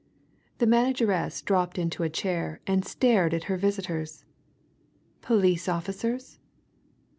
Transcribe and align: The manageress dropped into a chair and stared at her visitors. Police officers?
The 0.57 0.65
manageress 0.65 1.43
dropped 1.43 1.77
into 1.77 2.01
a 2.01 2.09
chair 2.09 2.59
and 2.65 2.83
stared 2.83 3.35
at 3.35 3.43
her 3.43 3.55
visitors. 3.55 4.25
Police 5.21 5.69
officers? 5.69 6.39